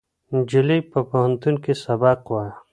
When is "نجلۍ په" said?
0.33-0.99